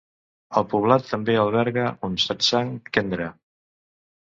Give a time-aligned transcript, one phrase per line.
[0.61, 3.31] El poblat també alberga un "Satsang Kendra".